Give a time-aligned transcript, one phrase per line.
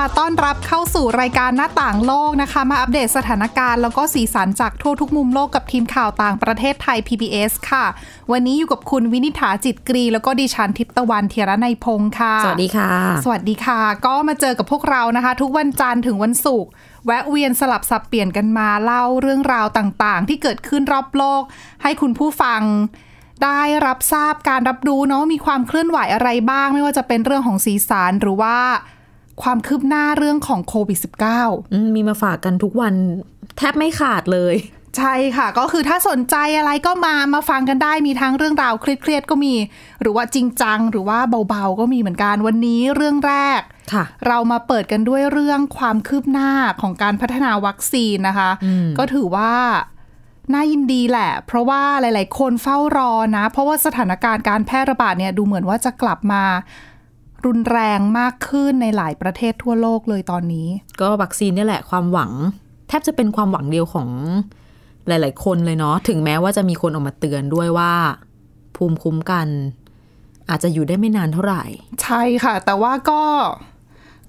[0.00, 7.84] ค่ะต้อนรับเข้าสู่รายการหน้าต่างโลกนะคะ มาอัปเดตสถานการณ์ แล้วก็สีสันจากทั่วทุกมุมโลกกับทีมข่าวต่างประเทศไทย PBS ค่ะ
[8.32, 12.90] วันนี้อยู่กับคุณวินิษฐาจิตกรี แล้วก็ดิฉันทิพย์ตะวันเทียรนัยพงค์ค่ะ สวัสดีค่ะ
[13.24, 16.70] สวัสดีค่ะ ก็มาเจอกับพวกเรานะคะ ทุกวันจันทร์ถึงวันศุกร์
[17.06, 21.42] แวะเวียนสลับสับเปลี่ยนกันมาเล่าเรื่องราวต่างๆ ที่เกิดขึ้นรอบโลก
[21.82, 22.60] ให้คุณผู้ฟัง
[23.44, 28.56] ได้รับทราบการรับรู้เนาะมีความเคลื่อนไหวอะไรบ้าง ไม่ว่าจะเป็นเรื่องของสีสารหรือว่า
[29.42, 30.98] ความคืบหน้าเรื่องของโควิด
[31.34, 32.94] -19 อืมมีมาฝากกันทุกวัน
[33.58, 34.56] แทบไม่ขาดเลย
[34.98, 39.54] ใช่ค่ะ ก็คือถ้าสนใจอะไรก็มามาฟังกันได้มีทั้งเรื่องราวเครียดๆก็มี
[40.00, 43.60] หรือว่าจริงจังหรือว่าเบาๆก็มีเหมือนกันวันนี้เรื่องแรก
[43.92, 48.50] ค่ะเรามาเปิดกันด้วยเรื่องความคืบหน้าของการพัฒนาวัคซีนนะคะ
[48.98, 49.52] ก็ถือว่า
[50.52, 56.44] น่ายินดีแหละ เพราะว่าหลาย ๆ คนเฝ้ารอนะ เพราะว่าสถานการณ์การแพร่ระบาดเนี่ยดูเหมือนว่าจะกลับมา
[57.46, 60.68] รุนแรงมากขึ้นในหลายประเทศทั่วโลกเลยตอนนี้
[61.00, 62.32] ก็วัคซีนนี่แหละความหวัง
[62.88, 64.08] แทบจะเป็นความหวังเดียวของ
[65.06, 67.92] หลาย ๆ คนเลยเนาะถึงแม้ว่าจะมีคนออกมาเตือนด้วยว่า
[68.76, 69.48] ภูมิคุ้มกัน
[70.48, 71.64] อาจจะอยู่ได้ไม่นานเท่าไหร่
[72.02, 73.22] ใช่ค่ะ แต่ว่าก็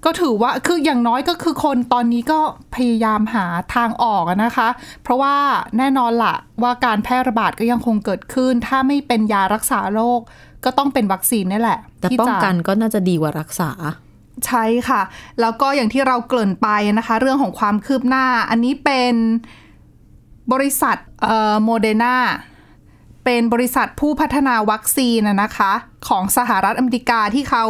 [0.06, 2.40] ก็ถือว่าคืออย่างน้อยก็คือคนตอนนี้ก็
[2.76, 3.46] พยายามหา
[3.76, 4.70] ทางออกอะนะคะ
[5.04, 5.36] เพราะว่า
[5.78, 10.22] แน่นอนละว่าการแพร่ระบาดก็ยังคงเกิดขึ้น ถ้าไม่เป็นยารักษาโรค
[10.66, 13.72] ก็ต้องเป็นวัคซีนนี่แหละ แต่ที่ป้องจะกันก็น่าจะดีกว่ารักษา
[14.48, 15.02] ใช่ค่ะ
[15.42, 16.68] แล้วก็อย่างที่เราเกริ่นไป
[16.98, 19.14] นะคะ เรื่องของความคืบหน้า อันนี้เป็น
[20.54, 20.98] บริษัท
[21.64, 22.16] โมเดอร์นา
[23.26, 25.72] เป็นบริษัทผู้พัฒนาวัคซีนนะนะคะ
[26.08, 27.66] ของสหรัฐอเมริกาที่เขา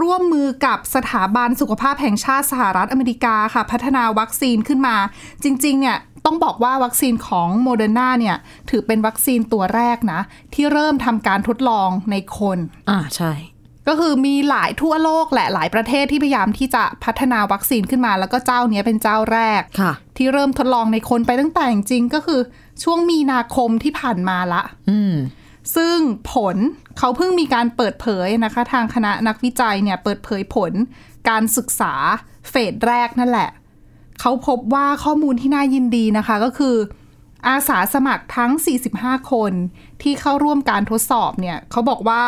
[0.00, 4.96] ร่วมมือกับสถาบันสุขภาพแห่งชาติสหรัฐอเมริกาค่ะ พัฒนาวัคซีนขึ้นมา
[5.44, 8.36] จริงๆ เนี่ยต้องบอกว่าวัคซีนของโมเดอร์นาเนี่ย
[8.70, 10.20] ถือเป็นวัคซีนตัวแรกนะ
[10.54, 12.58] ที่เริ่มทำการทดลองในคน
[12.90, 13.32] อ่าใช่
[13.88, 22.40] ก็คือมีหลายทั่วโลกแหละหลายประเทศที่พยายามที่จะพัฒนาวัคซีนขึ้นมา แล้วก็เจ้าเนี้ยเป็นเจ้าแรกค่ะ ที่เริ่มทดลองในคนไปตั้งแต่จริงๆก็คือ
[22.82, 25.14] ช่วงมีนาคมที่ผ่านมาละ อืม
[25.76, 25.96] ซึ่ง
[26.32, 26.56] ผล
[26.98, 30.72] เขาเพิ่งมีการเปิดเผยนะคะ ทางคณะนักวิจัยเนี่ยเปิดเผยผล
[31.28, 31.94] การศึกษา
[32.50, 33.50] เฟสแรกนั่นแหละ
[34.20, 36.76] เขาพบว่าข้อมูลที่น่ายินดีนะคะก็คือ
[37.48, 38.52] อาสาสมัครทั้ง
[38.90, 39.52] 45 คน
[40.02, 42.24] ที่เข้าร่วมการทดสอบเนี่ยเขาบอกว่า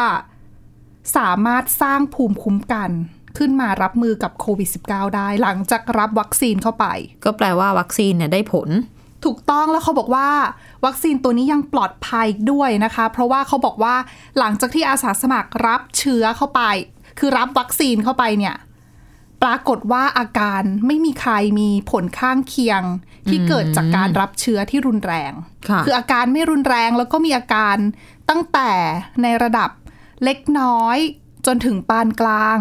[1.17, 2.91] สามารถสร้างภูมิคุ้มกัน
[3.39, 6.87] ขึ้นมารับมือกับโควิด -19 ได้หลังจากรับวัคซีนเข้าไป
[7.25, 8.69] ก็แปลว่าวัคซีนเนี่ยได้ผล
[9.25, 10.29] ถูกต้องแล้วเขาบอกว่า
[10.85, 13.95] วัคซีนตัวนี้ยังปลอดภัยด้วยนะคะ เพราะว่าเขาบอกว่า
[14.39, 16.63] หลังจากที่อาสาสมัครรับเชื้อเข้าไป
[17.19, 18.57] คือรับวัคซีนเข้าไปเนี่ย
[19.43, 22.83] ปรากฏว่าอาการไม่มีใครมีผลข้างเคียง
[23.29, 25.33] ที่เกิดจากการรับเชื้อที่รุนแรง
[25.69, 27.77] ค่ะออาการไม่รุนแรงแล้วก็มีอาการ
[28.29, 28.71] ตั้งแต่
[29.23, 29.71] ในระดับ
[30.25, 30.99] เล็กน้อย
[31.47, 32.59] จนถึงปานกลาง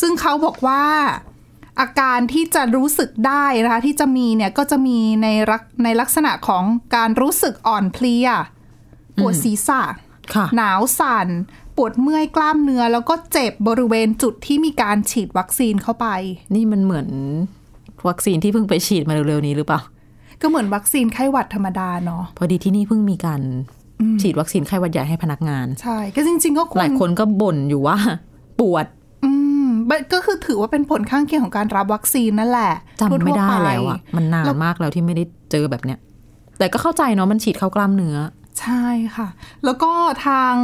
[0.00, 0.84] ซึ่งเขาบอกว่า
[1.80, 6.64] อาการที่จะรู้สึกได้นะคะที่จะมีเนี่ยก็จะมีในรักในลักษณะของ
[6.96, 8.28] การรู้สึกอ่อนเพลีย
[9.18, 9.82] ปวดศีรษะ
[10.34, 11.28] ค่ะหนาวสั่น
[11.76, 16.06] ปวดเมื่อยกล้ามเนื้อ แล้วก็เจ็บบริเวณจุดที่มีการฉีดวัคซีนเข้าไป
[16.54, 17.08] นี่มันเหมือน
[18.08, 19.80] วัคซีนที่เพิ่งไปฉีดมาเร็วๆนี้หรือเปล่า
[20.40, 23.40] ก็เหมือนวัคซีนไข้หวัดธรรมดาเนาะพอดีที่นี่เพิ่งมีการ
[24.20, 27.96] ฉีดวัคซีนไข้หวัดใหญ่ให้พนักงาน ใช่ ก็จริง ๆ ก็ควรหลายคนก็บ่นอยู่ว่า
[28.60, 29.03] ปวดอืม
[30.12, 35.98] ก็คือถือว่าเป็นผลข้างเคียงของการรับวัคซีนนั่นแหละจำไม่ได้ทั่ๆปแล้วอะมันนานมากแล้วที่ไม่ได้เจอแบบเนี้ย
[36.58, 38.16] แต่ก็เข้าใจเนาะมันฉีดเข้ากล้ามเนื้อ
[38.60, 38.86] ใช่
[39.16, 39.28] ค่ะ
[39.64, 39.92] แล้วก็
[40.26, 40.54] ทาง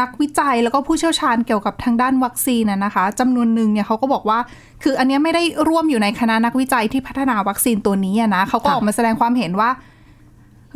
[0.00, 4.38] นักวิจัยแล้วก็ผู้เชี่ยวชาญเกี่ยวกับทางด้านวัคซีนนะนะคะจำนวนหนึ่งเนี่ยเขาก็บอกว่า
[4.82, 9.70] คืออันเนี้ยไม่ได้ร่วมอยู่ในคณะนักวิจัยที่พัฒนาวัคซีนตัวนี้อะนะเขาก็ค่ะออกมาแสดงความเห็นว่า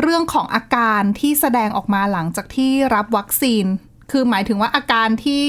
[0.02, 3.64] เรื่องของอาการที่แสดงออกมาหลังจากที่รับวัคซีน
[4.10, 5.44] คือหมายถึงว่าอาการที่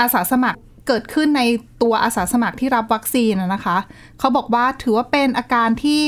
[0.00, 1.42] อาสาสมัคร เกิดขึ้นใน
[1.82, 3.78] ตัวอาสาสมัครที่รับวัคซีนนะนะคะ
[4.18, 6.00] เขาบอกว่าถือว่าเป็นอาการที่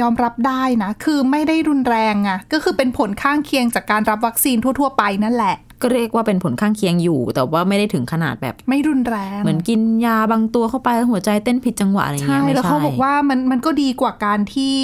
[0.00, 14.74] ยอมรับได้นะ คือไม่ได้รุนแรงอะก็คือเป็นผลข้างเคียงจากการรับวัคซีนทั่ว ๆ ไปนั่นแหละ ก็เรียกว่าเป็นผลข้างเคียงอยู่ แต่ว่าไม่ได้ถึงขนาดแบบ ไม่รุนแรง เหมือนกินยาบางตัวเข้าไปแล้วหัวใจเต้นผิดจังหวะอะไรอย่างใช่เงี้ยไม่แล้วใช่เขาบอกว่ามันมันก็ดีกว่าการที่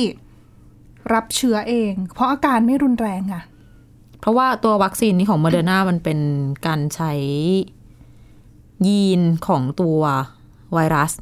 [1.15, 3.43] รับเชื้อเอง เพราะอาการไม่รุนแรงอะ
[4.21, 6.19] เพราะว่าตัววัคซีนนี้ของโมเดอร์นามันเป็น
[6.67, 7.13] การใช้
[8.87, 10.01] ยีนของตัว
[10.75, 11.13] ไวรัส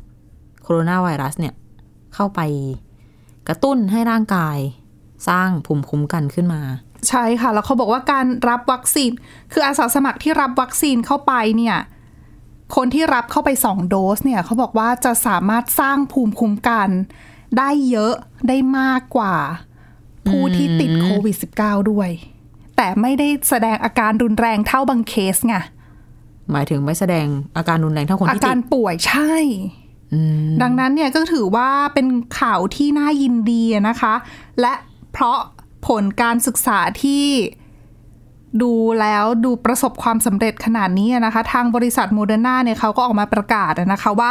[0.63, 1.55] โคโรนาไวรัสเนี่ย
[2.15, 2.41] เข้าไป
[3.49, 4.59] กระตุ้นให้ร่างกาย
[5.29, 6.63] สร้างภูมิคุ้มกันขึ้นมา
[7.09, 9.11] ใช่ค่ะ แล้วเขาบอกว่าการรับวัคซีน
[9.53, 11.77] คืออาสาสมัครที่รับวัคซีนเข้าไปเนี่ย
[12.77, 16.89] คนที่รับเข้าไปสองโดสเนี่ยเขาบอกว่าจะสามารถสร้างภูมิคุ้มกัน
[17.59, 18.15] ได้เยอะ
[18.49, 19.35] ได้มากกว่า
[20.29, 22.11] ผู้ที่ติดโควิด -19 ด้วย
[22.77, 25.57] แต่ไม่ได้แสดงอาการรุนแรงเท่าบางเคสไง
[26.53, 27.27] หมายถึงไม่แสดง
[27.57, 29.35] อาการรุนแรงเท่าคนอาที่กาติรดป่วยใช่
[30.63, 32.07] ดังนั้นเนี่ยก็ถือว่าเป็น
[32.41, 34.15] ข่าวที่น่ายินดีนะคะ
[34.61, 34.73] และ
[35.13, 35.39] เพราะ
[35.89, 37.25] ผลการศึกษาที่
[38.63, 44.31] ดูแล้วดูประสบความสำเร็จขนาดนี้นะคะ ทางบริษัทโมเดอร์นาเนี่ยเขาก็ออกมาประกาศนะคะว่า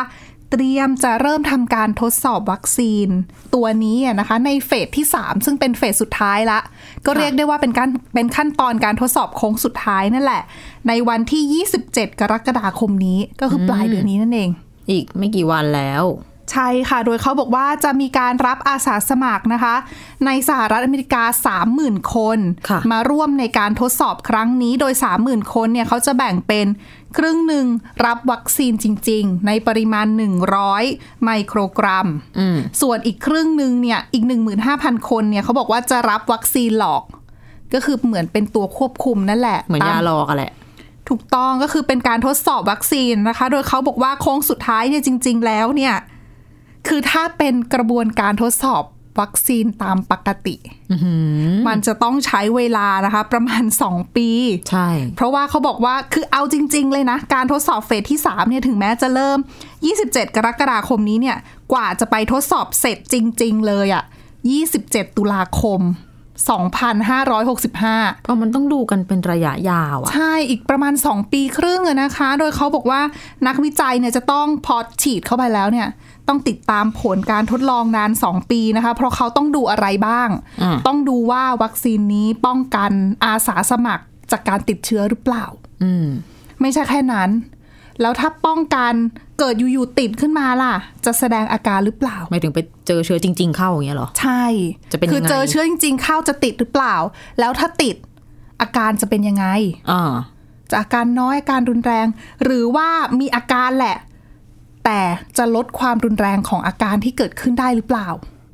[0.55, 3.07] เตรียมจะเริ่มทำการทดสอบวัคซีน
[3.55, 6.59] ตัวนี้นะคะในเฟสที่ 3 ซึ่งเป็นเฟสสุดท้ายละ
[7.05, 10.43] ก็เรียกได้ว่าเป็นการเป็นขั้นตอนการทดสอบโค้งสุดท้ายนั่นแหละ
[10.87, 14.49] ในวันที่ 27 กรกฎาคมนี้ก็คือปลายเดือนนี้นั่นเอง
[14.91, 16.03] อีกไม่กี่วันแล้ว
[16.53, 19.75] ใช่ค่ะ โดยเขาบอกว่าจะมีการรับอาสาสมัครนะคะ
[20.25, 21.23] ในสหรัฐอเมริกา
[21.67, 22.39] 30,000 คน
[22.69, 26.67] ค่ะมาร่วมในการทดสอบครั้งนี้ โดย 30,000 คนเนี่ยเขาจะแบ่งเป็น
[27.17, 27.65] ครึ่งหนึ่ง
[28.05, 30.07] รับวัคซีนจริง ๆ ในปริมาณ
[30.65, 32.07] 100 ไมโครกรัม
[32.39, 34.23] อืมส่วนอีกครึ่งหนึ่งเนี่ยอีก
[34.67, 37.03] 15,000 คนเนี่ยเขาบอกว่าจะรับวัคซีนหลอก
[37.73, 40.51] ก็คือเหมือนเป็นตัวควบคุมนั่นแหละ เหมือนตยาหลอกอะแหละ
[41.09, 45.95] ถูกต้องก็คือเป็นการทดสอบวัคซีนนะคะ โดยเขาบอกว่าโค้งสุดท้ายเนี่ยจริง ๆ แล้วเนี่ย
[46.87, 48.83] คือถ้าเป็นกระบวนการทดสอบ
[49.21, 50.55] วัคซีนตามปกติ
[51.67, 54.29] มันจะต้องใช้เวลานะคะ ประมาณ 2 ปี
[54.69, 59.37] ใช่ เพราะว่าเขาบอกว่าคือเอาจริง ๆ เลยนะ การทดสอบเฟสที่3เนี่ยถึงแม้จะเริ่ม
[59.87, 61.37] 27 กรกฎาคมนี้เนี่ย
[61.73, 64.03] กว่าจะไปทดสอบเสร็จจริง ๆ เลยอะ่ะ
[64.59, 65.81] 27 ตุลาคม
[67.01, 73.01] 2565เพราะมันต้องดูกันเป็นระยะยาวอะใช่อีกประมาณ 2 ปีครึ่งอะนะคะ โดยเขาบอกว่า
[73.47, 75.87] นักวิจัยเนี่ยจะต้องพอฉีดเข้าไปแล้วเนี่ย
[76.27, 80.29] ต้องติดตามผลการทดลองนาน 2 ปีนะคะ เพราะเขาต้องดูอะไรบ้าง
[80.61, 82.91] อืมต้องดูว่าวัคซีนนี้ป้องกัน
[83.25, 85.45] อาสาสมัครจากการติดเชื้อหรือเปล่า
[85.83, 86.07] อืม
[86.61, 87.29] ไม่ใช่แค่นั้น
[88.01, 88.93] แล้วถ้าป้องกัน
[89.39, 90.73] เกิดอยู่ๆติดขึ้นมาล่ะ
[91.05, 94.43] จะแสดงอาการหรือเปล่าหมายถึงไปเจอเชื้อจริง ๆ เข้าอย่างเงี้ยเหรอใช่
[94.91, 96.95] จะเป็นยังไงคือเจอเชื้อจริง ๆ เข้าจะติดหรือเปล่า
[97.39, 97.95] แล้วถ้าติด
[98.61, 99.45] อาการจะเป็นยังไง
[99.91, 100.13] อ่า
[100.69, 102.07] จะอาการน้อยอาการรุนแรง
[102.43, 102.87] หรือว่า
[103.19, 103.97] มีอาการแหละ
[104.85, 105.01] แต่
[105.37, 108.07] จะลดความรุนแรงของอาการที่เกิดขึ้นได้หรือเปล่า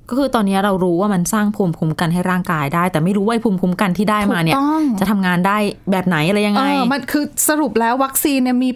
[0.10, 5.58] ก็คือตอนนี้เรารู้ว่ามันสร้างภูมิคุ้มกันให้ร่างกายได้ แต่ไม่รู้ว่าไอ้ภูมิคุ้มกันที่ได้มาเนี่ยถูกต้องจะทำงานได้
[5.92, 8.70] แบบไหนอะไรยังเอไงอมันคือสรุปแล้ววัคซีนเนี่ยมี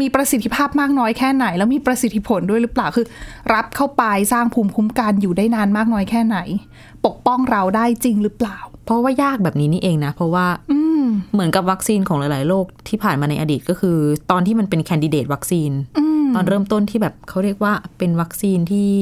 [0.00, 3.06] มีประสิทธิภาพมากน้อยแค่ไหน แล้วมีประสิทธิผลด้วยหรือเปล่าคือ
[3.54, 6.38] รับเข้าไปสร้างภูมิคุ้มกันอยู่ได้นานมากน้อยแค่ไหน
[7.06, 11.02] ปกป้องเราได้จริงหรือเปล่า เพราะว่ายากแบบนี้นี่เองนะ เพราะว่าอืม
[11.32, 13.96] เหมือนกับวัคซีนของหลาย ๆ โรคที่ผ่านมาในอดีตก็คือ
[14.30, 18.92] ตอนที่มันเป็นแคนดิเดตวัคซีน อืม ตอนเริ่มต้นที่แบบเขาเรียกว่าเป็นวัคซีนที่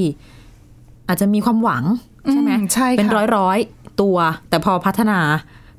[1.09, 1.85] อาจจะมีความหวัง
[2.33, 4.17] ใช่ไหมอืมใช่ค่ะเป็นร้อยร้อยๆตัว
[4.49, 5.21] แต่พอพัฒนา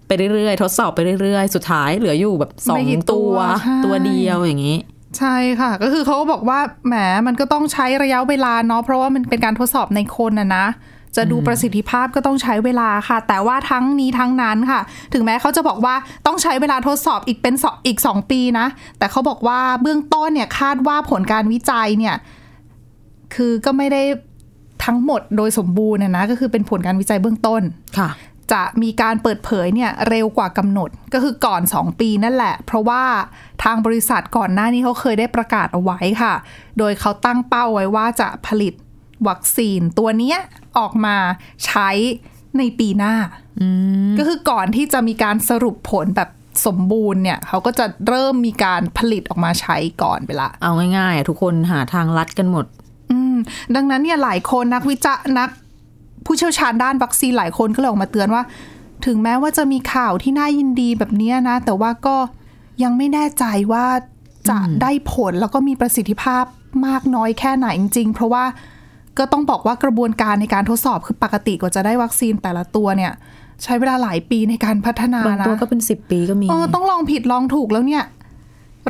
[0.07, 4.77] ไปเรื่อยๆ ทดสอบไปเรื่อยๆ สุดท้ายเหลืออยู่แบบสองไม่กี่ตัตัววใช่ตัวเดียวอย่างนี้
[5.17, 6.95] ใช่ค่ะ ก็คือเขาก็บอกว่าแหม
[7.27, 10.65] มันก็ต้องใช้ระยะเวลาเนาะเพราะว่ามันเป็นการทดสอบในคนนะนะ
[11.15, 14.81] จะดูประสิทธิภาพก็ต้องใช้เวลาค่ะ แต่ว่าทั้งนี้ทั้งนั้นค่ะ
[15.13, 15.95] ถึงแม้เขาจะบอกว่า
[16.25, 18.67] ต้องใช้เวลาทดสอบอีกเป็นสองอีกสองปีนะ
[18.97, 22.15] แต่เขาบอกว่าเบื้องต้นเนี่ยคาดว่าผลการวิจัยเนี่ย
[23.35, 24.03] คือก็ไม่ได้
[24.85, 27.61] ทั้งหมดโดยสมบูรณ์นะนะก็คือเป็นผลการวิจัยเบื้องต้น
[27.99, 28.09] ค่ะ
[28.53, 33.03] จะมีการเปิดเผยเนี่ยเร็วกว่ากำหนดก็คือก่อน 2 ปีนั่นแหละ เพราะว่า
[33.63, 36.33] ทางบริษัทก่อนหน้านี้เขาเคยได้ประกาศเอาไว้ค่ะ
[36.79, 38.73] โดยเขาตั้งเป้าไว้ว่าจะผลิต
[39.27, 40.39] วัคซีนตัวเนี้ย
[40.77, 41.15] ออกมา
[41.65, 41.89] ใช้
[42.57, 43.15] ในปีหน้า
[44.17, 46.29] ก็คือก่อนที่จะมีการสรุปผลแบบ
[46.65, 52.65] สมบูรณ์เนี่ยเขาก็จะเริ่มมีการผลิตออกมาใช้ก่อนไปละ เอาง่ายๆอะทุกคนหาทางลัดกันหมด
[53.11, 53.35] อืม
[53.75, 55.49] ดังนั้นเนี่ยหลายคนนักวิจัยนัก
[56.25, 58.43] ผู้เชี่ยวชาญด้านวัคซีนหลายคนก็เลยออกมาเตือนว่า
[59.05, 62.17] ถึงแม้ว่าจะมีข่าวที่น่ายินดีแบบเนี้ยนะ แต่ว่าก็
[62.83, 63.85] ยังไม่แน่ใจว่า
[64.49, 66.43] จะได้ผลแล้วก็มีประสิทธิภาพ
[66.87, 68.43] มากน้อยแค่ไหนจริงๆเพราะว่า
[69.17, 73.11] ก็ต้องบอกว่ากระบวนการในการทดสอบคือปกติกว่าจะได้วัคซีนแต่ละตัวเนี่ย
[73.63, 78.03] ใช้เวลาหลายปีในการพัฒนาบางนะตัวก็เป็นสิบปีก็มีเออต้องลองผิดลองถูกแล้วเนี่ย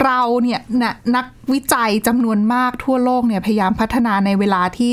[0.03, 4.91] เราเนี่ยนะนักวิจัยจำนวนมากทั่วโลกเนี่ยพยายามพัฒนาในเวลาที่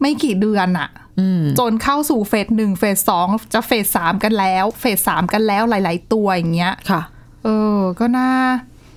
[0.00, 0.88] ไม่กี่เดือนอะ
[1.20, 7.02] อืมจนเข้าสู่เฟสหนึ่งเฟสสองจะเฟสสามกันแล้ว เฟสสามกันแล้วหลาย ๆ ตัวอย่างเงี้ยค่ะ
[7.44, 8.30] เออ ก็น่า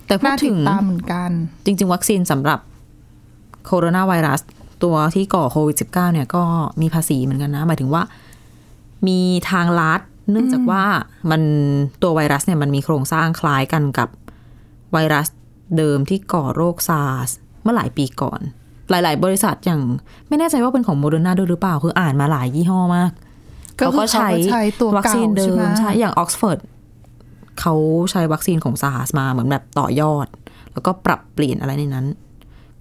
[0.07, 1.29] แต่พูดน่าติถึดงตามเหมือนกัน
[1.65, 2.59] จริง ๆ วัคซีนสำหรับ
[3.65, 4.41] โคโรนาไวรัส
[4.83, 6.43] ตัวที่ก่อโควิด -19 เนี่ยก็
[6.81, 8.03] มีภาษีเหมือนกันนะ หมายถึงว่า
[9.07, 9.19] มี
[9.51, 10.83] ทางลัดเนื่องจากว่า
[11.31, 11.41] มัน
[12.01, 14.09] ตัวไวรัสเนี่ยมันมีโครงสร้างคล้ายกันกับ
[14.93, 15.27] ไวรัส
[15.77, 17.29] เดิมที่ก่อโรคซาร์ส
[17.63, 18.41] เมื่อหลายปีก่อน
[18.89, 19.81] หลาย ๆ บริษัทอย่าง
[20.27, 23.11] ไม่แน่ใจว่าเป็นของโมเดอร์นาด้วยหรือเปล่า คืออ่านมาหลายยี่ห้อมาก
[23.79, 26.59] ก็คือเขาก็ใช้เขาก็ใช้ตัววัคซีนเดิเก่าใช่ไหมใช่อย่างออกซฟอร์ด
[27.59, 27.73] เขา
[28.11, 30.27] ใช้วัคซีนของซาร์สมาเหมือนแบบต่อยอด
[30.73, 32.05] แล้วก็ปรับเปลี่ยนอะไรในนั้น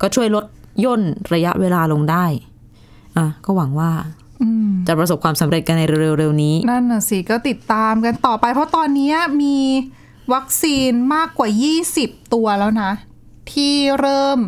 [0.01, 0.45] ก็ช่วยลด
[0.85, 1.03] ย่น
[1.35, 2.25] ระยะเวลาลงได้
[3.17, 3.91] อะก็หวังว่า
[4.43, 5.83] อืมจะประสบความสำเร็จกันใน
[6.19, 9.57] เร็วๆนี้ นั่นน่ะสิก็ติดตามกันต่อไป เพราะตอนนี้มี
[10.35, 11.49] วัคซีนมากกว่า
[11.91, 12.93] 20 ตัวแล้วนะ
[13.53, 14.39] ที่เริ่ม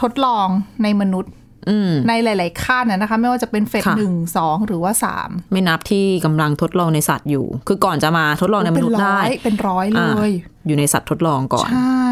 [0.00, 0.46] ทดลอง
[0.82, 1.32] ในมนุษย์
[1.68, 10.30] อืมในหลาย ๆขั้นนะนะคะ ไม่ว่าจะเป็นเฟสค่ะหนึ่งสองหรือว่าสามไม่นับที่กำลังทดลองในสัตว์อยู่ คือก่อนจะมาทดลองในมเป็นนุษย์ร้ได้อยเป็นร้อยเลอะย
[10.66, 12.06] อยู่ในสัตว์ทดลองก่อน ใช่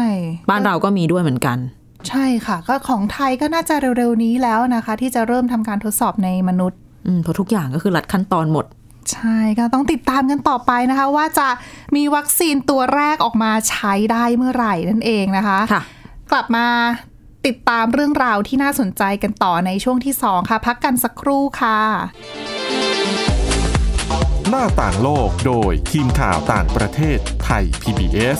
[0.49, 1.57] บ้านเราก็มีด้วยเหมือนกัน
[2.09, 8.65] ใช่ค่ะ ก็ของไทยก็น่าจะเร็วๆนี้แล้วนะคะ ที่จะเริ่มทำการทดสอบในมนุษย์อืมเพราะทุกอย่างก็คือรัดขั้นตอนหมด
[9.13, 11.49] ใช่ก็ต้องติดตามกันต่อไปนะคะ ว่าจะ
[11.95, 15.81] มีวัคซีนตัวแรกออกมาใช้ได้เมื่อไหร่นั่นเองนะคะค่ะ
[16.31, 16.67] กลับมา
[17.45, 21.79] ติดตามเรื่องราวที่น่าสนใจกันต่อในช่วงที่ 2 ค่ะ พักกันสักครู่ค่ะ
[24.49, 28.39] หน้าต่างโลกโดยทีมข่าวต่างประเทศไทย PBS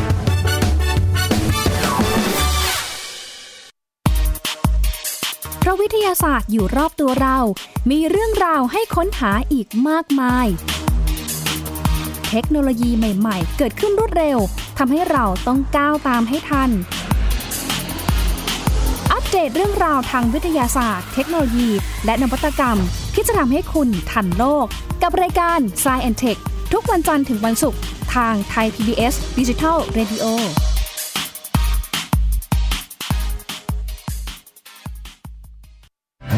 [5.63, 7.37] เพราะวิทยาศาสตร์อยู่รอบตัวเรา
[7.91, 10.47] มีเรื่องราวให้ค้นหาอีกมากมาย
[12.29, 14.37] เทคโนโลยีใหม่ ๆ เกิดขึ้นรวดเร็ว
[14.77, 16.69] ทำให้เราต้องก้าวตามให้ทัน
[19.11, 21.69] อัปเดตเรื่องราวทางวิทยาศาสตร์ เทคโนโลยี
[22.05, 22.77] และนวัตกรรม
[23.13, 24.65] ที่จะทำให้คุณทันโลก
[25.01, 26.39] กับรายการ s c i e n t e c h
[26.73, 27.79] ทุกวันจันทร์ถึงวันศุกร์
[28.15, 30.25] ทางไทย PBS Digital Radio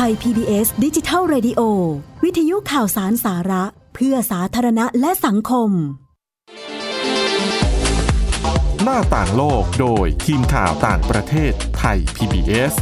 [0.00, 1.60] ไทย PBS ดิจิทัล Radio
[2.24, 5.70] วิทยุข่าวสารสาระ เพื่อสาธารณะและสังคม
[8.82, 12.72] หน้าต่างโลกโดยทีมข่าวต่างประเทศไทย PBS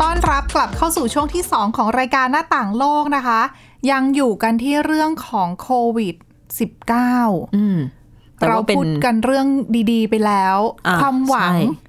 [0.00, 3.40] ต้อนรับกลับเข้าสู่ช่วงที่ 2 ของรายการหน้าต่างโลกนะคะ
[3.90, 6.14] ยังอยู่กันที่เรื่องของโควิด
[6.86, 7.97] -19 อืมแต่
[8.46, 9.46] เราว่าเป็นพูดกันเรื่อง
[9.92, 11.86] ดีๆ ไปแล้วอะความหวังใช่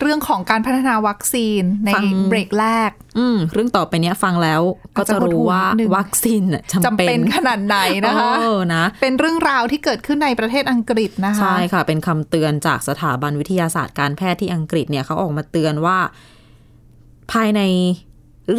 [0.00, 4.60] เรื่องของการพัฒนาวัคซีนในฟังเบรกแรก อืมเรื่องต่อไปเนี้ยฟังแล้ว
[4.96, 15.98] ก็จะรู้ว่าอาจจะหดหู่นิดนึงวัคซีนน่ะจำจำเป็เป็นนขนาดไหนนะคะเออนะเป็นเรื่องราวที่เกิดขึ้นในประเทศอังกฤษนะคะใช่ค่ะ เป็นคำเตือนจากสถาบันวิทยาศาสตร์การแพทย์ที่อังกฤษเนี่ยเขาออกมาเตือนว่า
[17.32, 17.60] ภายใน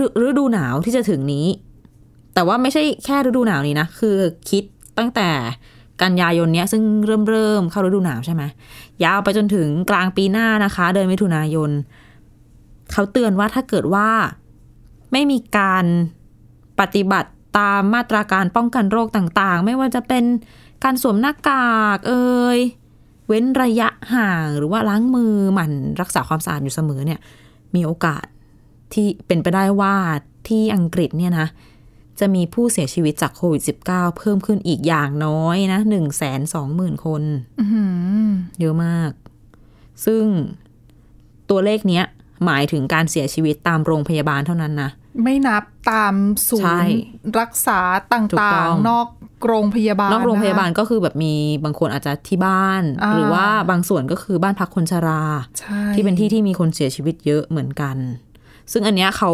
[0.03, 1.47] ฤฤดูหนาวที่จะถึงนี้
[2.33, 4.17] แต่ว่าไม่ใช่แค่ฤดูหนาวนี้นะ คือ
[4.49, 4.63] คิด
[4.97, 5.29] ตั้งแต่
[6.01, 8.43] กันยายนเนี้ยซึ่งเริ่มเริ่มเข้าฤดูหนาวใช่ไหม
[9.03, 11.69] ยาวไปจนถึงกลางปีหน้านะคะ เดือนมิถุนายน
[12.91, 14.09] เขาเตือนว่าถ้าเกิดว่า
[15.11, 15.85] ไม่มีการ
[16.79, 20.23] ปฏิบัติตามมาตราการป้องกันโรคต่างๆ ไม่ว่าจะเป็น
[20.83, 22.59] การสวมหน้ากากเอ่ย
[23.27, 25.71] เว้นระยะห่างหรือว่าล้างมือหมั่น
[26.01, 27.19] รักษาความสะอาดอยู่เสมอเนี่ย
[27.75, 28.25] มีโอกาส
[28.93, 29.95] ที่เป็นไปได้ว่า
[30.47, 31.47] ที่อังกฤษเนี่ยนะ
[32.19, 37.23] จะมีผู้เสียชีวิตจากโควิด -19 เพิ่มขึ้นอีกอย่างน้อยนะหนึ่งแสนสองหมื่นคน
[37.59, 37.85] อื้อหื
[38.27, 38.29] อ
[38.59, 39.11] เยอะมาก
[40.05, 40.23] ซึ่ง
[41.49, 42.03] ตัวเลขเนี้ย
[42.45, 44.89] หมายถึงการเสียชีวิตตามโรงพยาบาลเท่านั้นนะ
[45.23, 46.15] ไม่นับตาม
[46.49, 46.97] ศูใช่นย์
[47.39, 47.79] รักษา
[48.11, 49.07] ตถูก่าต้งองๆ นอก
[49.47, 55.23] โรงพยาบาล นอกโรงพยาบาลนะคะก็คือแบบมีบางคนอาจจะที่บ้านอ่าหรือว่าบางส่วนก็คือบ้านพักคนชรา
[55.59, 57.97] ใช่ที่เป็นที่ที่มีคนเสียชีวิตเยอะเหมือนกัน
[58.71, 59.31] ซึ่งอันเนี้ยเขา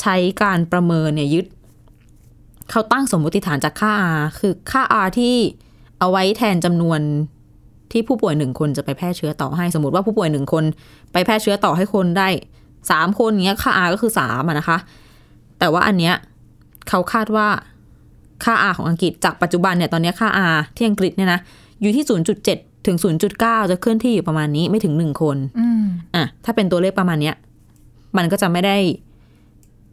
[0.00, 1.46] ใช้การประเมินเนี่ยยึด
[2.74, 5.34] เขาตั้งสมมติฐานจากค่า R คือค่า R ที่
[5.98, 7.00] เอาไว้แทนจำนวน
[7.92, 10.64] ที่ผู้ป่วยหนึ่งคนจะไปแพร่เชื้อต่อให้ สมมติว่าผู้ป่วยหนึ่งคน
[11.12, 12.28] ไปแพร่เชื้อต่อให้คนได้
[12.90, 14.78] สามคนเงี้ยค่า R ก็คือสามอะนะคะ
[15.58, 16.14] แต่ว่าอันเนี้ย
[16.88, 17.48] เขาคาดว่า
[18.44, 21.40] ค่า R ของอังกฤษจากปัจจุบันเนี่ยตอนเนี้ยค่า R ที่อังกฤษเนี่ยนะ
[21.80, 22.04] อยู่ที่
[22.44, 22.96] 0.7 ถึง
[23.34, 27.34] 0.9 จะเคลื่อนที่อยู่ประมาณนี้ไม่ถึงหนึ่งคนอืมอะถ้าเป็นตัวเลขประมาณเนี้ย
[28.16, 28.76] มันก็จะไม่ได้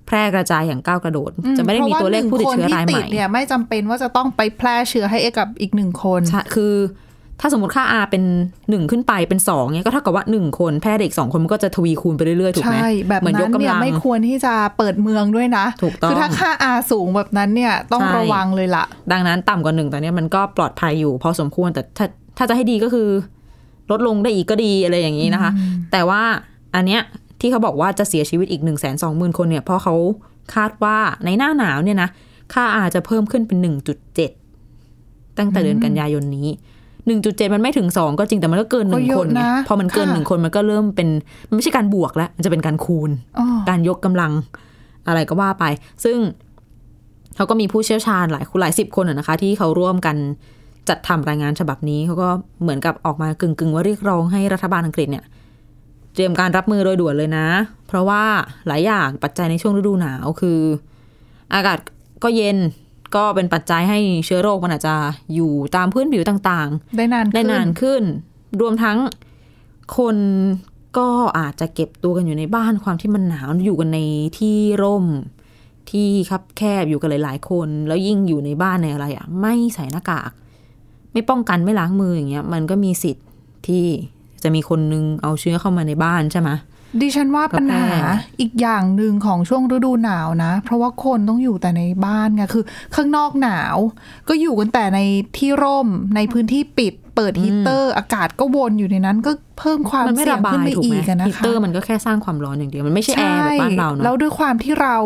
[0.07, 6.75] แพร่กระจายอย่างก้าวกระโดด จะไม่ได้มีตัวเลขผู้ติดเชื้อรายใหพะว่ม่นึ่งคนที่ติดเนี่ยไม่จำเป็นว่าจะต้องไปแพร่เชื้อให้กับอีกหนึ่งคนใช่คือ
[7.43, 8.23] ถ้าสมมติค่า R เป็น
[8.69, 22.05] หนึ่งขึ้นไปเป็นสองเนี่ยก็เท่ากับว่าหนึ่งคนแพร่เด็กสองคนมันก็จะทวีคูณไปเรื่อยๆถูกไหมใช่แบบเหมือนยนั้กนกำเนี่ยลังไม่ควรที่จะเปิดเมืองด้วยนะถูกต้องคือถ้าค่า R สูงแบบนั้นเนี่ยต้องใช่ระวังเลยล่ะดังนั้นต่ำกว่าหนึ่งตอนเนี้ยมันก็ปลอดภัยอยู่ พอสมควรแต่ถ้า
[22.37, 23.09] ถ้าจะให้ดีก็คือ
[23.91, 25.51] ลดลงได้อีกก็ดีอะไรอย่างนี้นะคะ
[25.91, 26.21] แต่ว่า
[26.75, 27.01] อันเนี้ย
[27.41, 29.95] ที่เขาบอกว่าจะเสียชีวิตอีกหนึ่งแสนสองหมื่นคนเนี่ยเพราะเขา
[30.55, 32.09] คาดว่าในหน้าหนาวเนี่ยนะ
[32.53, 34.31] ค่าอาจจะเพิ่มขึ้นเป็นหนึ่งจุดเจ็ด
[35.37, 36.47] ตั้งแต่เดือนกันยายนนี้
[37.07, 41.09] หนึ่งจุดเจ็ดมันไม่ถึงสองก็จริงแต่มันก็เกินหนึ่งก็เยคอะนไงนะพอมันเกินค่ะหนึ่งคนมันก็เริ่มเป็น
[41.47, 44.31] มันไม่ใช่การบวกแล้ว มันจะเป็นการคูณอ๋อการยกกำลัง
[45.07, 45.65] อะไรก็ว่าไป
[46.03, 46.17] ซึ่ง
[47.35, 50.15] เขาก็มีผู้เชี่ยวชาญหลายหลายสิบคนอะนะคะ ที่เขาร่วมกัน
[50.89, 52.29] จัดทำรายงานฉบับนี้เขาก็
[52.61, 55.23] เหมือนกับออกมากึ่งๆ ว่าเรียกร้องให้รัฐบาลอังกฤษเนี่ย
[56.13, 57.47] เตรียมการรับมือโดยด่วนเลยนะ
[57.87, 58.23] เพราะว่า
[58.67, 60.59] หลายอย่างปัจจัยในช่วงฤดูหนาวคือ
[61.53, 61.79] อากาศ
[62.23, 62.57] ก็เย็น
[63.15, 64.95] ก็เป็นปัจจัยให้เชื้อโรคมันอาจจะ
[65.35, 68.03] อยู่ตามพื้นผิวต่างๆ ได้นานได้ขึ้นานขึ้น
[68.61, 68.97] รวมทั้ง
[69.97, 70.17] คน
[70.97, 71.07] ก็
[71.39, 73.99] อาจจะเก็บตัวกันอยู่ในบ้านความที่มันหนาวอยู่กันใน
[74.39, 75.05] ที่ร่ม
[75.89, 80.31] ที่คับแคบอยู่กันหลายๆคน แล้วยิ่งอยู่ในบ้านในอะไรอะ ไม่ใส่หน้ากาก
[81.11, 83.25] ไม่ป้องกันไม่ล้างมืออย่างเงี้ย มันก็มีสิทธิ์
[83.67, 83.85] ที่
[84.43, 86.49] จะมีคนนึงเอาเชื้อเข้ามาในบ้านใช่ไหม
[87.01, 92.63] ดิฉันว่าปัญหาก็แพร่อีกอย่างหนึ่งของช่วงฤดูหนาวนะ เพราะว่าคนต้องอยู่แต่ในบ้านไงคือ
[92.95, 93.75] ข้างนอกหนาว
[94.29, 94.99] ก็อยู่กันแต่ใน
[95.37, 104.97] ที่ร่มในพื้นที่ปิด เปิดฮีตเตอร์ อากาศก็วนอยู่ในนั้น ก็เพิ่มความมันไม่เสี่ยระงบาขึ้นยไปถูกอีไหมกอะนะฮีตคะเตอร์มันก็แค่สร้างความร้อนอย่างเดียวมันไม่ใช่แอร์แบบบ้านเราเนาะแล้วด้วยความที่เรา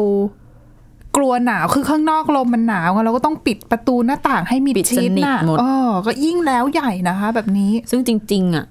[1.18, 8.66] กลัวหนาวคือข้างนอกลมมันหนาวไงเราก็ต้องปิดประตูหน้าต่างให้มิดปิดชิดสนิทน่ะหมดเออก็ยิ่งแล้วใหญ่นะคะ แบบนี้ซึ่งจริง ๆ อะ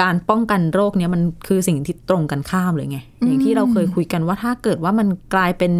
[0.00, 5.72] การป้องกันโรคเนี้ยมันคือสิ่งที่ตรงกันข้ามเลยไง อย่างที่เราเคยคุยกันว่าถ้าเกิดว่ามันกลายเป็น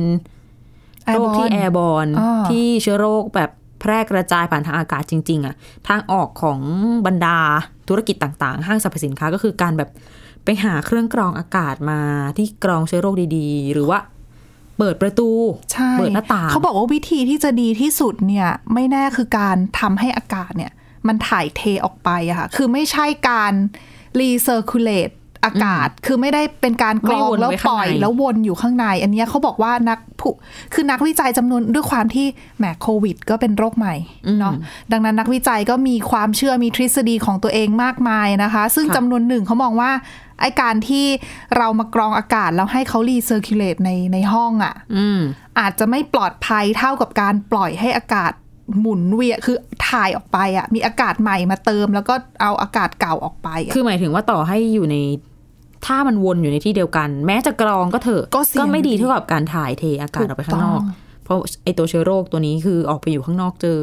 [1.13, 5.55] โรคที่ Airborne แอร์บอลอ่าที่เชื้อโรคแบบแพร่กระจายผ่านทางอากาศจริง ๆอะ
[5.89, 6.61] ทางออกของ
[7.07, 7.39] บรรดา
[7.89, 9.91] ธุรกิจต่าง ๆ ห้างสรรพสินค้าก็คือการแบบ
[10.45, 12.01] ไปหาเครื่องกรองอากาศมา
[12.37, 13.99] ที่กรองเชื้อโรคดีๆ หรือว่า
[14.79, 15.31] เปิดประตู
[15.73, 20.73] ใช่เปิดหน้าต่าง เขาบอกว่าวิธีที่จะดีที่สุดเนี่ย ไม่แน่คือการทำให้อากาศเนี่ย
[21.09, 23.53] มันถ่ายเทออกไปอะค่ะ คือไม่ใช่การ
[24.19, 25.11] recirculate
[25.45, 30.33] อากาศคือไม่ได้เป็นการกรองไม่วนแล้วไว้ปข้างล่อยในแล้ววนอยู่ข้างใน อันเนี้ยเขาบอกว่านักผู้
[30.73, 32.27] คือนักวิจัยจำนวนด้วยความที่
[32.59, 33.95] แหมโควิด ก็เป็นโรคใหม่
[34.39, 34.55] เนาะ
[34.93, 39.91] ดังนั้นนักวิจัยก็มีความเชื่อมีทฤษฎีของตัวเองมากมายนะคะ ซึ่งค่ะจำนวนหนึ่งเขามองว่า
[40.41, 41.07] ไอการที่
[41.57, 45.21] เรามากรองอากาศแล้วให้เขา recirculate ในในห้องอะอืม
[45.59, 48.33] อาจจะไม่ปลอดภัยเท่ากับการปล่อยให้อากาศ
[48.81, 49.57] หมุนเวียนคือ
[49.89, 54.97] ถ่ายออกไปอะมีอากาศใหม่มาเติม แล้วก็เอาอากาศเก่าออกไปอะคือหมายถึงว่าต่อให้อยู่ใน
[55.87, 63.81] ถ้ามันวนอยู่ในที่เดียวกัน แม้จะกรองก็เถอะก็เสี่ยงไม่ดีอยู่ดีเท่ากับการถ่ายเทอากาศออกไปข้างนอกถูกต้องเพราะไอตัวเชื้อโรคตัวนี้คือออกไปอยู่ข้างนอกเจอ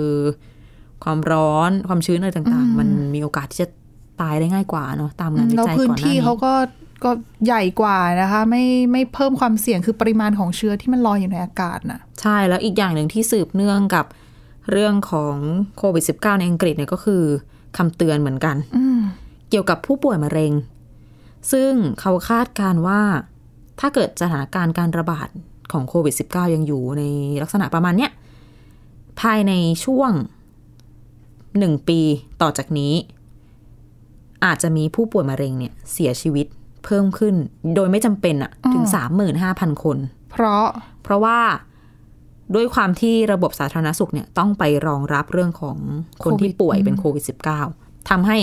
[1.04, 3.68] ความร้อนความชื้นอะไรต่างๆ มันมีโอกาสที่จะ
[4.22, 6.54] ตายได้ง่ายกว่าเนาะตามงานวิแล้วจัยพื้นก่อนหน้าที่นี้เขาก็
[7.04, 7.12] ก็
[7.46, 14.06] ใหญ่กว่านะคะ ไม่ไม่เพิ่มความเสี่ยงคือปริมาณของเชื้อที่มันลอยอยู่ในอากาศน่ะ ใช่แล้วอีกอย่างหนึ่งที่สืบเนื่องกับ
[14.72, 15.36] เรื่องของ
[15.78, 17.24] โควิด -19 ในอังกฤษเนี่ยก็คือ
[17.78, 19.00] คำเตือนเหมือนกันอืม
[19.50, 20.54] เกี่ยวกับผู้ป่วยมะเร็ง
[21.52, 23.02] ซึ่งเขาคาดการณ์ว่า
[23.80, 25.28] ถ้าเกิดสถานการณ์การระบาด
[25.72, 27.04] ของโควิด -19 ยังอยู่ใน
[27.42, 28.12] ลักษณะประมาณเนี้ย
[29.22, 29.52] ภายใน
[29.86, 30.12] ช่วง
[31.58, 32.00] หนึ่งปี
[32.42, 32.94] ต่อจากนี้
[34.46, 36.46] อาจจะมีผู้ป่วยมะเร็งเนี่ย เสียชีวิต
[36.86, 37.36] เพิ่มขึ้น
[37.76, 38.86] โดยไม่จำเป็นอะถึง
[39.34, 39.98] 35,000คน
[40.32, 40.66] เพราะ
[41.04, 41.40] เพราะว่า
[42.56, 45.78] ด้วยความที่ระบบสาธารณสุขเนี่ยต้องไปรองรับเรื่องของ
[46.24, 47.24] คนที่โควิดป่วยเป็นโควิด
[47.68, 48.38] -19 ทำให้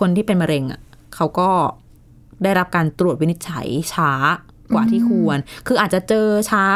[0.00, 0.80] คนที่เป็นมะเร็งอะ
[1.14, 1.50] เขาก็
[2.42, 4.12] ได้รับการตรวจวินิจฉัยช้า
[4.74, 6.66] กว่าที่ควร คืออาจจะเจอช้า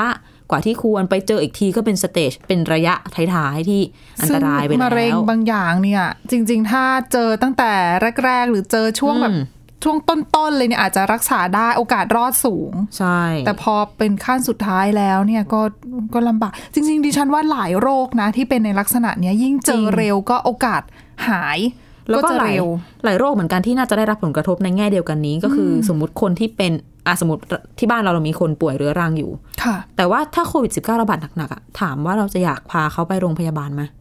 [0.50, 3.80] กว่าที่ควรไปเจออีกทีก็เป็นสเตจเป็นระยะท้ายๆที่
[4.20, 7.72] อันตรายไปซึ่งแล้มะเร็งวบางอย่างเนี่ย จริง ๆ ถ้าเจอตั้งแต่
[8.24, 9.42] แรก ๆ หรือเจอช่วงแบบอืม
[9.84, 15.60] ช่วงต้นๆเลยเนี่ยอาจจะรักษาได้โอกาสรอดสูง ใช่ แต่พอเป็นขั้นสุดท้ายแล้วเนี่ยก็
[16.14, 20.82] ก็ลำบาก จริง ๆ ดิฉันว่าหลายโรคนะที่เป็นในลักษณะเนี้ยยิ่งเจอเร็วก็โอกาส
[21.28, 21.58] หาย
[22.10, 22.68] แล้วก็จะหลายเร็ว
[23.04, 26.72] หลายโรคเหมือนกันที่น่าจะได้รับผลกระทบในแง่เดียวกันนี้ ก็คืออสมมติคนที่เป็น
[27.06, 27.42] อะสมมติ
[27.78, 29.30] ที่บ้านเราเรามีคนป่วยเรื้อรังอยู่
[29.62, 33.97] ค่ะ แต่ว่าถ้าโควิด -19 ระบาดหนักๆอะถามว่าเราจะอยากพาเขาไปโรงพยาบาลไหมอืมนั่นน่ะ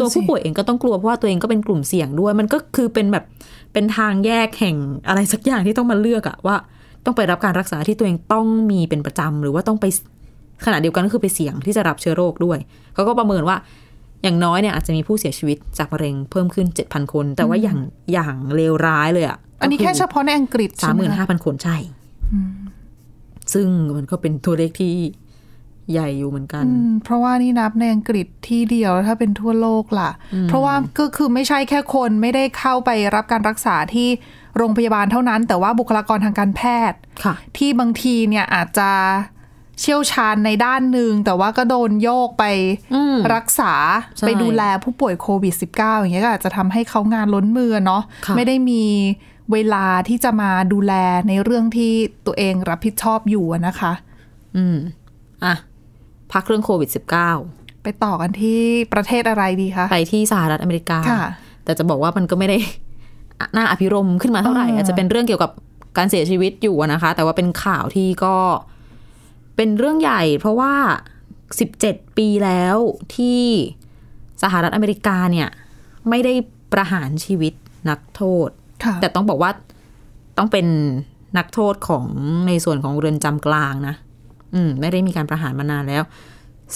[0.00, 3.24] ตัวผู้สิป่วยเองก็ต้องกลัวเพราะว่าตัวเองก็เป็นกลุ่มเสี่ยงด้วย มันก็คือเป็นแบบ
[3.72, 4.76] เป็นทางแยกแห่ง
[5.08, 6.56] อะไรสักอย่างที่ต้องมาเลือกอะว่า
[7.04, 9.86] ต้องไปรับการรักษาที่ตัวเองต้องมีเป็นประจำหรือว่าต้องไป
[10.64, 12.58] ขณะเดียวกันก็คือไปเสี่ยงที่จะรับเชื้อโรคด้วย
[12.94, 13.56] เขาก็ประเมินว่า
[14.22, 17.78] อย่างน้อยเนี่ยอาจจะมีผู้เสียชีวิตจากมะเร็งเพิ่มขึ้น 7,000 คน แต่ว่าอย่าง
[18.12, 21.76] อย่างเลวร้ายเลยอะอันนี้แค่เฉพาะในอังกฤษสามหมื่นห้าใช่ไคะพันคนใช่
[23.54, 24.92] ซึ่งมันก็เป็นตัวเลขที่
[25.92, 30.10] ใหญ่อยู่เหมือนกันอืมเพราะว่านี่นับในอังกฤษที่เดียวถ้าเป็นทั่วโลกล่ะ
[30.48, 34.08] เพราะว่าก็คือไม่ใช่แค่คนไม่ได้เข้าไปรับการรักษาที่
[34.56, 38.90] โรงพยาบาลเท่านั้น แต่ว่าบุคลากรทางการแพทย์ค่ะที่บางทีเนี่ยอาจจะ
[39.80, 42.44] เชี่ยวชาญในด้านหนึ่งแต่ว่าก็โดนโยกไป
[42.94, 43.72] อืมรักษา
[44.16, 48.84] ใช่ไปดูแลผู้ป่วยโควิด -19 อย่างเงี้ยก็อาจจะทำให้เขางานล้นมือเนาะค่ะไม่ได้มี
[49.52, 50.92] เวลาที่จะมาดูแล
[51.28, 51.92] ในเรื่องที่
[52.26, 53.92] ตัวเองรับผิดชอบอยู่อะนะคะ
[54.56, 54.76] อืม
[55.44, 55.54] อะ
[56.32, 56.90] พักเรื่องโควิด
[57.36, 58.60] -19 ไปต่อกันที่
[58.94, 61.24] ประเทศอะไรดีคะ ไปที่สหรัฐอเมริกาค่ะ
[61.64, 62.58] แต่จะบอกว่ามันก็ไม่ได้
[63.56, 65.50] น่าอภิรมย์ขึ้นมาเท่าไหร่อ่าอาจจะเป็นเรื่องเกี่ยวกับ
[65.96, 68.36] การเสียชีวิตอยู่อะนะคะ แต่ว่าเป็นข่าวที่ก็
[69.56, 70.74] เป็นเรื่องใหญ่ เพราะว่า
[71.64, 72.76] 17 ปีแล้ว
[73.16, 73.42] ที่
[74.42, 75.48] สหรัฐอเมริกาเนี่ย
[76.08, 76.34] ไม่ได้
[76.72, 77.52] ประหารชีวิต
[77.90, 78.48] นักโทษ
[78.84, 79.50] ค่ะแต่ต้องบอกว่า
[80.38, 80.66] ต้องเป็น
[81.38, 82.06] นักโทษของ
[82.46, 83.94] ในส่วนของเรือนจำกลางนะ
[84.54, 86.02] อืมไม่ได้มีการประหารมานานแล้ว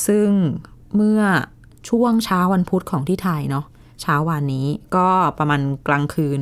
[0.06, 0.28] ซึ่ง
[0.96, 1.20] เมื่อ
[1.88, 3.64] ช่วงเช้าวันพุธของที่ไทยเนาะ
[4.02, 5.08] เช้าวันนี้ก็
[5.38, 6.40] ประมาณกลางคืน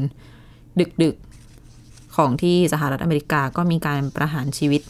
[1.03, 4.83] ดึกๆ ของที่สหรัฐอเมริกาก็มีการประหารชีวิต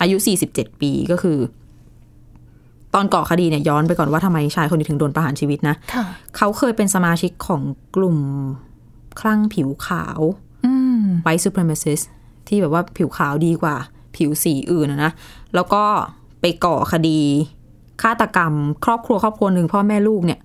[0.00, 0.16] อายุ
[0.48, 1.38] 47 ปีก็คือ
[2.94, 6.04] ตอนก่อคดีเนี่ยย้อนไปก่อนว่าทำไมชายคนนี้ถึงโดนประหารชีวิตนะค่ะ
[6.36, 7.62] เขาเคยเป็นสมาชิกของ
[7.96, 8.16] กลุ่ม
[9.20, 10.20] คลั่งผิวขาว
[10.66, 12.04] อืม white supremacist
[12.48, 13.76] ที่แบบว่าผิวขาวดีกว่า
[14.16, 15.12] ผิวสีอื่นนะนะ
[15.54, 15.82] แล้วก็
[16.40, 17.18] ไปก่อคดี
[18.02, 18.52] ฆาตกรรม
[18.84, 20.40] ครอบครัวครอบครัวหนึ่งพ่อแม่ลูกเนี่ย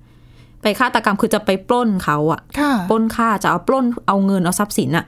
[0.61, 5.05] ไปฆาตกรรมคือจะไปปล้นเขาอะค่ะปล้นค่าจะเอาปล้นเอาเงินเอาทรัพย์สินอะ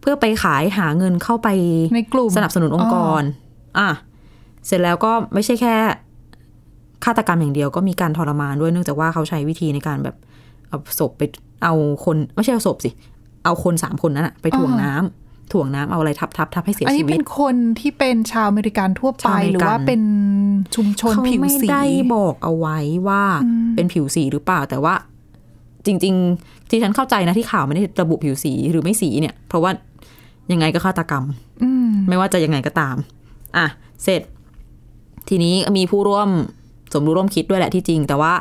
[0.00, 1.48] เพื่อไปขายหาเงินเข้าไป
[1.94, 3.22] ในกลุ่มสนับสนุนองค์กร
[3.78, 3.88] อะ
[4.66, 5.74] เสร็จแล้วก็ไม่ใช่แค่
[7.04, 10.16] ฆาตกรรมอย่างเดียวก็มีการทรมานด้วยเนื่องจากว่าเขาใช้วิธีในการแบบ
[10.68, 11.22] เอาศพไป
[11.64, 12.90] เอาคนไม่ใช่เอาศพสิ
[13.44, 20.02] เอาคนสามคนนั้นอะไปถ่วงน้ำถ่วงน้ำเอาอะไรทับทับทับให้เสียอันนี้ชีวิเป็นคนที่เป็นชาวอเมริกันทั่วไปหรือว่าเป็น
[20.74, 21.84] ชุมชนเขาผิวไม่สีได้
[22.14, 23.22] บอกเอาไว้ว่า
[23.74, 24.94] เป็นผิวสีหรือเปล่าแต่ว่า
[25.86, 29.70] จริง ๆ ที่ฉันเข้าใจนะที่ข่าวไม่ได้ระบุผิวสีหรือไม่สีเนี่ย เพราะว่า
[30.52, 31.24] ยังไงก็ฆาตกรรม
[31.62, 32.96] อืมไม่ว่าจะยังไงก็ตาม
[33.56, 33.66] อะ
[34.02, 34.22] เสร็จ
[35.28, 36.28] ทีนี้มีผู้ร่วม
[36.92, 38.34] สมรู้ร่วมคิดด้วยแหละที่จริง แต่ว่า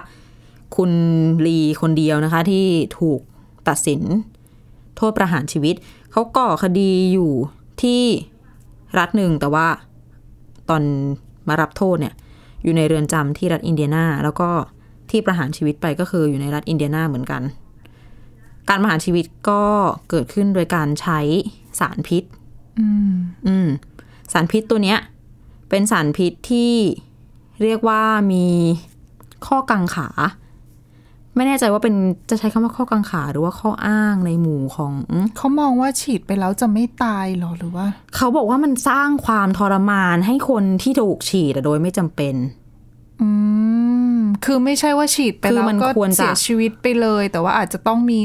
[0.75, 0.91] คุณ
[1.45, 2.65] ลีคนเดียวนะคะ ที่
[2.99, 3.19] ถูก
[3.67, 4.01] ตัดสิน
[4.95, 5.75] โทษประหารชีวิต
[6.11, 7.31] เขาก่อคดีอยู่
[7.81, 8.01] ที่
[8.97, 9.67] รัฐหนึ่งแต่ว่า
[10.69, 10.83] ตอน
[11.47, 12.13] มารับโทษเนี่ย
[12.63, 14.49] อยู่ในเรือนจำที่รัฐอินเดียนาแล้วก็
[15.09, 17.41] ที่ประหารชีวิตไปก็คืออยู่ในรัฐอินเดียนาเหมือนกัน
[18.69, 19.63] การประหารชีวิตก็
[20.09, 21.19] เกิดขึ้นโดยการใช้
[21.79, 22.23] สารพิษ
[22.79, 23.13] อืม
[23.47, 23.67] อืม
[24.33, 24.99] สารพิษตัวเนี้ย
[25.69, 26.73] เป็นสารพิษที่
[27.61, 28.45] เรียกว่ามี
[29.47, 30.09] ข้อกังขา
[31.35, 31.95] ไม่แน่ใจว่าเป็น
[32.29, 34.93] จะใช้คำว่าข้อกังขาหรือว่าข้ออ้างในหมู่ของ
[35.37, 42.35] เขามองว่าฉีดไปแล้วจะไม่ตายเหรอหรือว่า เขาบอกว่ามันสร้างความทรมานให้คนที่ถูกฉีดอะโดยไม่จำเป็น
[43.21, 43.29] อื
[44.17, 48.19] ม คือไม่ใช่ว่าฉีดไปคือแล้วมันก็ควรจะเสียชีวิตไปเลย แต่ว่าอาจจะต้องมี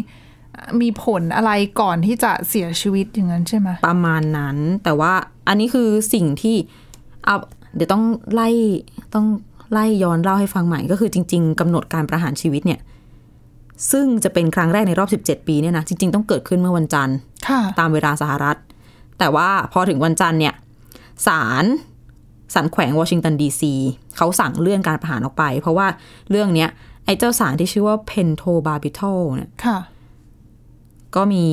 [0.81, 5.13] มีผลอะไรก่อนที่จะเสียชีวิตอย่างนั้นใช่ไหมประมาณนั้น แต่ว่า
[5.49, 6.57] อันนี้คือสิ่งที่
[7.25, 7.37] เอา
[7.75, 8.49] เดี๋ยวต้องไล่
[9.15, 9.27] ต้อง
[9.73, 12.81] ไล่ย้อนเล่าให้ฟังใหม่ก็คือจริง ๆกำหนดการประหารชีวิตเนี่ย
[13.93, 17.17] ซึ่งจะเป็นครั้งแรกในรอบ 17 ปีเนี่ยนะจริง ๆ ต้องเกิดขึ้นเมื่อวันจันทร์
[17.49, 18.57] ค่ะตามเวลาสหรัฐ
[19.19, 20.55] แต่ว่าพอถึงวันจันทร์เนี่ย
[21.27, 21.65] ศาล
[22.55, 23.75] ศาลแขวงวอชิงตันดีซี
[24.17, 25.87] เขาสั่งเลื่อนการประหารออกไป เพราะว่า
[26.31, 26.69] เรื่องเนี้ย
[27.05, 29.79] ไอ้เจ้าสารที่ชื่อว่า pentobarbital เนี่ยค่ะ
[31.17, 31.45] ก็มี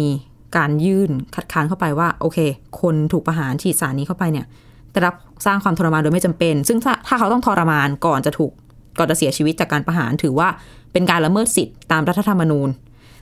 [0.58, 2.38] การยื่นคัดค้านเข้าไปว่า โอเค
[2.82, 4.46] คนถูกประหารฉีดสารนี้เข้าไปเนี่ย
[4.92, 5.16] ได้รับ
[5.46, 8.52] สร้างความทรมานโดยไม่จำเป็น ซึ่งถ้าถ้าเขาต้องทรมานก่อนจะถูก
[8.98, 10.48] ก่อนจะเสียชีวิตจากการประหารถือว่า
[10.94, 12.70] เป็นการละเมิดสิทธิตามรัฐธรรมนูญ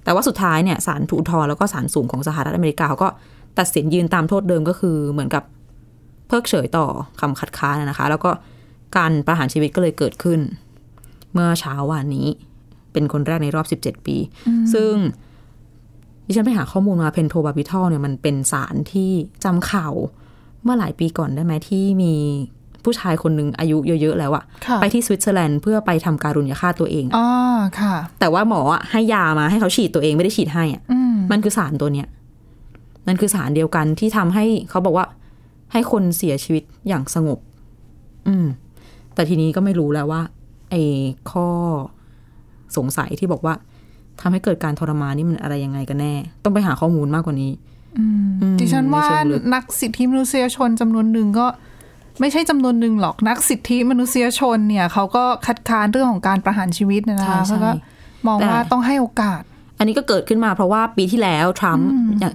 [0.04, 3.10] แต่ว่าสุดท้ายเนี่ยศาลอุทธรณ์แล้วก็ศาลสูงของสหรัฐอเมริกาเขาก็
[3.60, 5.44] ตัดสินยืนตามโทษเดิมก็คือเหมือนกับ
[6.28, 6.86] เพิกเฉยต่อ
[7.20, 8.32] คำคัดค้านนะคะ แล้วก็
[8.98, 10.40] การประหารชีวิตก็เลยเกิดขึ้น
[11.34, 12.28] เมื่อเช้าวันนี้
[12.94, 14.18] เป็นคนแรกในรอบ 17 ปี
[14.74, 14.94] ซึ่ง
[16.26, 19.10] ดิฉันไปหาข้อมูลมา pentobarbital เนี่ยมันเป็นสารที่
[19.44, 19.94] จำข่าว
[20.64, 22.14] เมื่อหลายปีก่อนได้ไหมที่มี
[22.84, 32.08] ผู้ชายคนหนึ่งอายุเยอะๆแล้วอะค่ะไปที่สวิตเซอร์แลนด์เพื่อไปทำการุญยฆาตตัวเองอะอ๋ค่ะ แต่ว่าหมออะให้ยามาให้เขาฉีดตัวเองไม่ได้ฉีดให้อะอืมมันคือสารตัวเนี้ย
[33.08, 35.06] มันคือสารเดียวกันที่ทำให้เขาบอกว่า
[35.72, 37.40] ให้คนเสียชีวิตอย่างสงบ
[38.28, 38.46] อืม
[39.14, 40.22] แต่ทีนี้ก็ไม่รู้แล้วว่า
[40.72, 40.82] ไอ้
[41.32, 41.48] ข้อ
[42.78, 43.54] สงสัยที่บอกว่า
[44.24, 47.52] ทำให้เกิดการทรมานนี่มันอะไรยังไงกันแน่ ต้องไปหาข้อมูลมากกว่านี้
[47.98, 48.06] อื
[48.52, 51.48] มดิฉันว่าในเชิงลึกนักสิทธิมนุษยชนจำนวนหนึ่งก็
[52.20, 57.72] ไม่ใช่จำนวนหนึ่งหรอกนักสิทธิมนุษยชนเนี่ยเขาก็คัดค้านเรื่องของการประหารชีวิตนะใช่คะใช่เขาก็
[58.28, 59.42] มองว่าแต่ต้องให้โอกาส
[59.80, 61.90] อันนี้ก็เกิดขึ้นมาเพราะว่าปีที่แล้วทรัมป์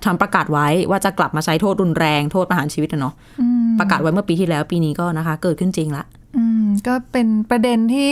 [0.04, 3.14] ทรัมป์ประกาศไว้ว่าจะกลับมาใช้โทษรุนแรงโทษประหารชีวิตนะเนาะ
[3.78, 6.04] ประกาศไว้เมื่อปีที่แล้วปีนี้ก็นะคะ เกิดขึ้นจริงละ
[6.36, 8.08] อืมก็เป็นประเด็นที่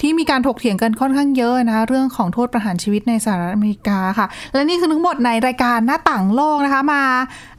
[0.00, 7.02] ที่มีการถกเถียงกันค่อนข้างเยอะนะคะเรื่องของโทษประหารชีวิตในสหรัฐอเมริกาค่ะ และนี่คือทั้งหมดในรายการหน้าต่างโลกนะคะ มา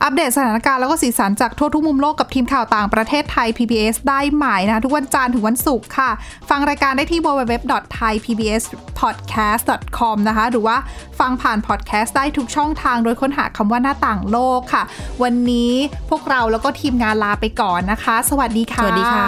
[0.03, 6.09] อัปเดตสถานการณ์แล้วก็สีสันจากทั่วทุกมุมโลกกับทีมข่าวต่างประเทศไทย PBS ได้ใหม่นะคะทุกวันจันทร์ถึงวันศุกร์ค่ะ
[6.49, 10.77] ฟังรายการได้ที่ www.thaipbspodcast.com นะคะ หรือว่า
[11.19, 14.83] ฟังผ่านพอดแคสต์ได้ทุกช่องทางโดยค้นหาคำว่าหน้าต่างโลกค่ะ
[15.23, 15.71] วันนี้
[16.09, 19.27] พวกเราแล้วก็ทีมงานลาไปก่อนนะคะ สวัสดีค่ะสวัสดีค่ะ